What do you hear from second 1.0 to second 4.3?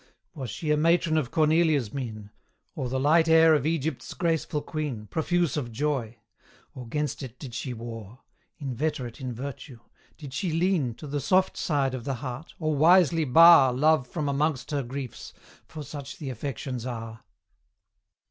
of Cornelia's mien, Or the light air of Egypt's